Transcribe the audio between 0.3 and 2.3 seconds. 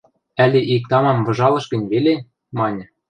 Ӓли иктӓ-мам выжалыш гӹнь веле?–